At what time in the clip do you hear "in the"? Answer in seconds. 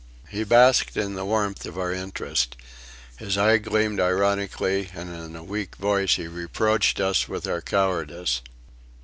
0.97-1.25